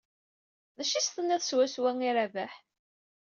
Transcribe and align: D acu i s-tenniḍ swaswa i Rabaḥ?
D 0.75 0.79
acu 0.83 0.95
i 0.97 1.01
s-tenniḍ 1.05 1.41
swaswa 1.43 1.91
i 2.07 2.11
Rabaḥ? 2.15 2.53